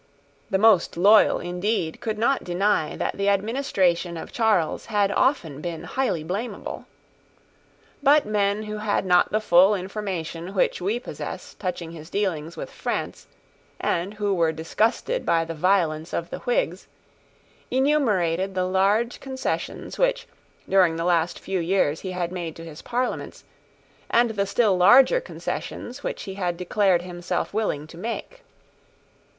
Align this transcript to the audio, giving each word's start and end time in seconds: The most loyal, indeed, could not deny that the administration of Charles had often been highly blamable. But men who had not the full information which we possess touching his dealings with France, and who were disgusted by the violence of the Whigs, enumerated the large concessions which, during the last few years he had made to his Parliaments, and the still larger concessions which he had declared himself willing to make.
The 0.49 0.57
most 0.57 0.97
loyal, 0.97 1.37
indeed, 1.37 2.01
could 2.01 2.17
not 2.17 2.43
deny 2.43 2.95
that 2.95 3.17
the 3.17 3.29
administration 3.29 4.17
of 4.17 4.31
Charles 4.31 4.87
had 4.87 5.11
often 5.11 5.61
been 5.61 5.83
highly 5.83 6.23
blamable. 6.23 6.85
But 8.01 8.25
men 8.25 8.63
who 8.63 8.79
had 8.79 9.05
not 9.05 9.31
the 9.31 9.39
full 9.39 9.75
information 9.75 10.55
which 10.55 10.81
we 10.81 10.97
possess 10.99 11.53
touching 11.53 11.91
his 11.91 12.09
dealings 12.09 12.57
with 12.57 12.71
France, 12.71 13.27
and 13.79 14.15
who 14.15 14.33
were 14.33 14.51
disgusted 14.51 15.23
by 15.23 15.45
the 15.45 15.53
violence 15.53 16.13
of 16.13 16.31
the 16.31 16.39
Whigs, 16.39 16.87
enumerated 17.69 18.55
the 18.55 18.65
large 18.65 19.19
concessions 19.19 19.99
which, 19.99 20.27
during 20.67 20.95
the 20.95 21.05
last 21.05 21.37
few 21.37 21.59
years 21.59 21.99
he 21.99 22.09
had 22.13 22.31
made 22.31 22.55
to 22.55 22.65
his 22.65 22.81
Parliaments, 22.81 23.43
and 24.09 24.31
the 24.31 24.47
still 24.47 24.75
larger 24.75 25.21
concessions 25.21 26.01
which 26.01 26.23
he 26.23 26.33
had 26.33 26.57
declared 26.57 27.03
himself 27.03 27.53
willing 27.53 27.85
to 27.85 27.99
make. 27.99 28.41